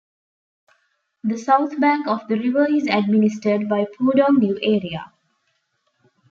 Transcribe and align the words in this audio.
The 1.23 1.37
south 1.37 1.79
bank 1.79 2.07
of 2.07 2.27
the 2.27 2.33
river 2.35 2.65
is 2.67 2.87
administered 2.87 3.69
by 3.69 3.85
Pudong 3.85 4.39
New 4.39 4.57
Area. 4.59 5.13